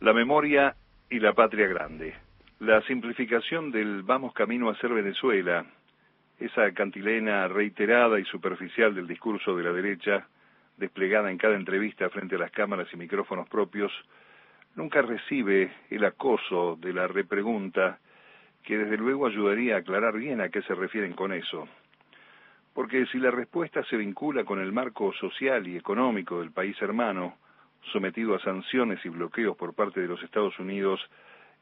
[0.00, 0.76] La memoria
[1.10, 2.14] y la patria grande.
[2.60, 5.66] La simplificación del vamos camino a ser Venezuela,
[6.38, 10.28] esa cantilena reiterada y superficial del discurso de la derecha,
[10.76, 13.90] desplegada en cada entrevista frente a las cámaras y micrófonos propios,
[14.76, 17.98] nunca recibe el acoso de la repregunta
[18.62, 21.66] que desde luego ayudaría a aclarar bien a qué se refieren con eso.
[22.72, 27.34] Porque si la respuesta se vincula con el marco social y económico del país hermano,
[27.92, 31.00] sometido a sanciones y bloqueos por parte de los Estados Unidos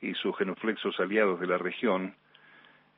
[0.01, 2.15] y sus genuflexos aliados de la región,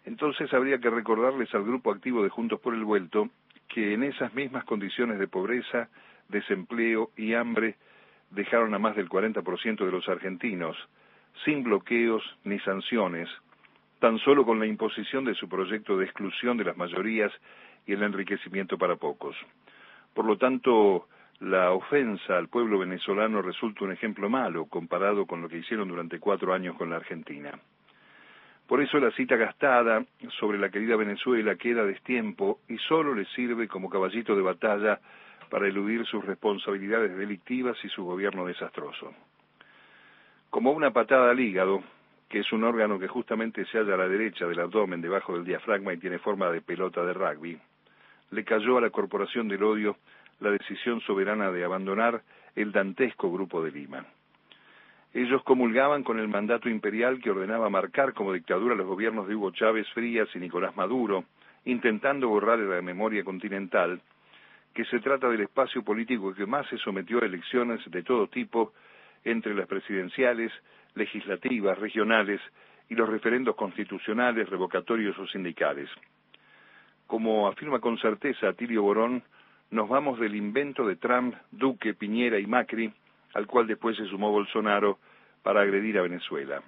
[0.05, 3.29] entonces habría que recordarles al grupo activo de Juntos por el Vuelto
[3.69, 5.89] que en esas mismas condiciones de pobreza,
[6.29, 7.77] desempleo y hambre
[8.31, 10.77] dejaron a más del 40% de los argentinos,
[11.45, 13.29] sin bloqueos ni sanciones,
[14.01, 17.33] tan solo con la imposición de su proyecto de exclusión de las mayorías
[17.87, 19.37] y el enriquecimiento para pocos.
[20.15, 21.09] Por lo tanto,
[21.41, 26.19] la ofensa al pueblo venezolano resulta un ejemplo malo comparado con lo que hicieron durante
[26.19, 27.53] cuatro años con la Argentina.
[28.67, 30.05] Por eso la cita gastada
[30.41, 35.01] sobre la querida Venezuela queda destiempo y solo le sirve como caballito de batalla
[35.49, 39.15] para eludir sus responsabilidades delictivas y su gobierno desastroso.
[40.51, 41.83] Como una patada al hígado,
[42.29, 45.45] que es un órgano que justamente se halla a la derecha del abdomen debajo del
[45.45, 47.59] diafragma y tiene forma de pelota de rugby,
[48.33, 49.97] le cayó a la Corporación del Odio
[50.41, 52.23] la decisión soberana de abandonar
[52.55, 54.05] el dantesco Grupo de Lima.
[55.15, 59.51] Ellos comulgaban con el mandato imperial que ordenaba marcar como dictadura los gobiernos de Hugo
[59.53, 61.25] Chávez Frías y Nicolás Maduro,
[61.65, 64.01] intentando borrar de la memoria continental
[64.75, 68.75] que se trata del espacio político que más se sometió a elecciones de todo tipo
[69.25, 70.53] entre las presidenciales,
[70.95, 72.41] legislativas, regionales
[72.89, 75.89] y los referendos constitucionales, revocatorios o sindicales.
[77.07, 79.23] Como afirma con certeza Tilio Borón,
[79.71, 82.93] nos vamos del invento de Trump, Duque, Piñera y Macri,
[83.35, 84.99] al cual después se sumó Bolsonaro
[85.43, 86.63] para agredir a Venezuela.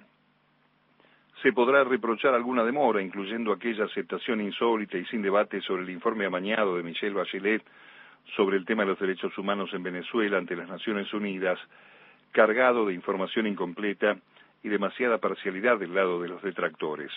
[1.41, 6.25] Se podrá reprochar alguna demora, incluyendo aquella aceptación insólita y sin debate sobre el informe
[6.25, 7.63] amañado de Michelle Bachelet
[8.35, 11.59] sobre el tema de los derechos humanos en Venezuela ante las Naciones Unidas,
[12.31, 14.17] cargado de información incompleta
[14.63, 17.11] y demasiada parcialidad del lado de los detractores.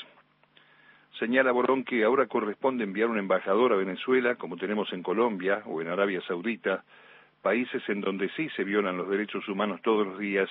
[1.19, 5.81] Señala Borón que ahora corresponde enviar un embajador a Venezuela, como tenemos en Colombia o
[5.81, 6.83] en Arabia Saudita,
[7.41, 10.49] países en donde sí se violan los derechos humanos todos los días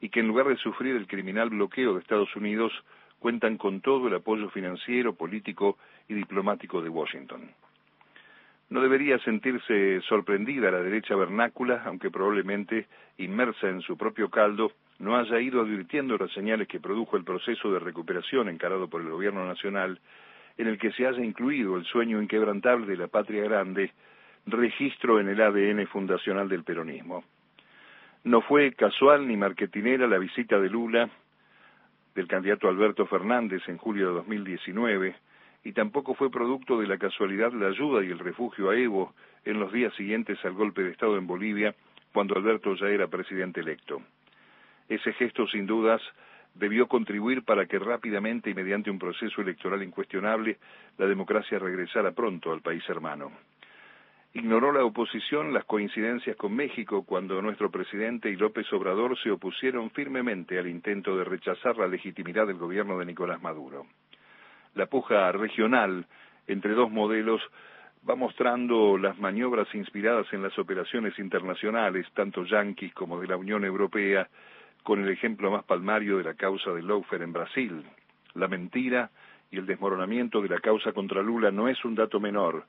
[0.00, 2.72] y que en lugar de sufrir el criminal bloqueo de Estados Unidos,
[3.18, 5.76] cuentan con todo el apoyo financiero, político
[6.08, 7.50] y diplomático de Washington.
[8.70, 12.86] No debería sentirse sorprendida la derecha vernácula, aunque probablemente,
[13.16, 17.72] inmersa en su propio caldo, no haya ido advirtiendo las señales que produjo el proceso
[17.72, 19.98] de recuperación encarado por el gobierno nacional,
[20.58, 23.92] en el que se haya incluido el sueño inquebrantable de la patria grande,
[24.46, 27.24] registro en el ADN fundacional del peronismo.
[28.24, 31.08] No fue casual ni marketinera la visita de Lula,
[32.14, 35.14] del candidato Alberto Fernández en julio de 2019,
[35.68, 39.12] y tampoco fue producto de la casualidad la ayuda y el refugio a Evo
[39.44, 41.74] en los días siguientes al golpe de Estado en Bolivia,
[42.10, 44.00] cuando Alberto ya era presidente electo.
[44.88, 46.00] Ese gesto, sin dudas,
[46.54, 50.56] debió contribuir para que rápidamente y mediante un proceso electoral incuestionable
[50.96, 53.30] la democracia regresara pronto al país hermano.
[54.32, 59.90] Ignoró la oposición las coincidencias con México cuando nuestro presidente y López Obrador se opusieron
[59.90, 63.84] firmemente al intento de rechazar la legitimidad del gobierno de Nicolás Maduro
[64.74, 66.06] la puja regional
[66.46, 67.40] entre dos modelos
[68.08, 73.64] va mostrando las maniobras inspiradas en las operaciones internacionales, tanto yanquis como de la Unión
[73.64, 74.28] Europea,
[74.82, 77.84] con el ejemplo más palmario de la causa de Loufer en Brasil.
[78.34, 79.10] La mentira
[79.50, 82.64] y el desmoronamiento de la causa contra Lula no es un dato menor,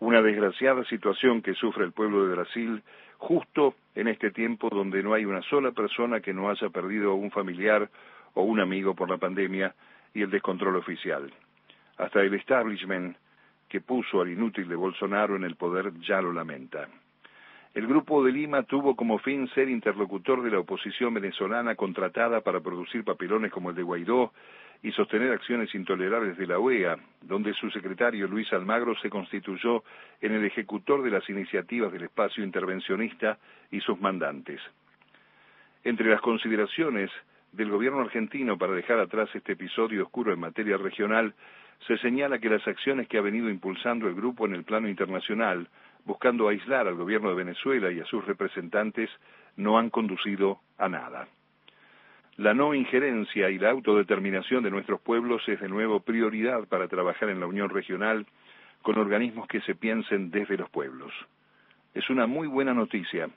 [0.00, 2.82] una desgraciada situación que sufre el pueblo de Brasil
[3.18, 7.14] justo en este tiempo donde no hay una sola persona que no haya perdido a
[7.14, 7.90] un familiar
[8.34, 9.74] o un amigo por la pandemia
[10.14, 11.32] y el descontrol oficial.
[11.96, 13.16] Hasta el establishment
[13.68, 16.88] que puso al inútil de Bolsonaro en el poder ya lo lamenta.
[17.74, 22.60] El Grupo de Lima tuvo como fin ser interlocutor de la oposición venezolana contratada para
[22.60, 24.32] producir papelones como el de Guaidó
[24.82, 29.84] y sostener acciones intolerables de la OEA, donde su secretario Luis Almagro se constituyó
[30.20, 33.38] en el ejecutor de las iniciativas del espacio intervencionista
[33.70, 34.60] y sus mandantes.
[35.84, 37.10] Entre las consideraciones
[37.52, 41.34] del gobierno argentino para dejar atrás este episodio oscuro en materia regional
[41.86, 45.68] se señala que las acciones que ha venido impulsando el grupo en el plano internacional,
[46.04, 49.10] buscando aislar al gobierno de Venezuela y a sus representantes,
[49.56, 51.28] no han conducido a nada.
[52.36, 57.30] La no injerencia y la autodeterminación de nuestros pueblos es de nuevo prioridad para trabajar
[57.30, 58.26] en la Unión Regional
[58.82, 61.12] con organismos que se piensen desde los pueblos.
[61.94, 63.28] Es una muy buena noticia.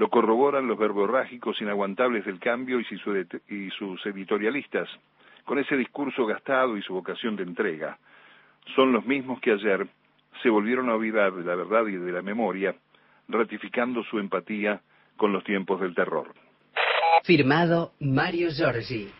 [0.00, 2.84] Lo corroboran los verborrágicos inaguantables del cambio y
[3.70, 4.88] sus editorialistas,
[5.44, 7.98] con ese discurso gastado y su vocación de entrega.
[8.74, 9.86] Son los mismos que ayer
[10.42, 12.74] se volvieron a olvidar de la verdad y de la memoria,
[13.28, 14.80] ratificando su empatía
[15.18, 16.32] con los tiempos del terror.
[17.24, 19.19] Firmado Mario Giorgi.